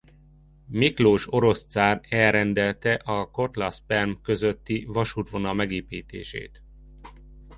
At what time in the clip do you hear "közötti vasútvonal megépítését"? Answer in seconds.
4.21-6.61